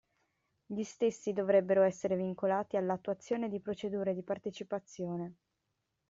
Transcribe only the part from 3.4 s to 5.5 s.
di procedure di partecipazione.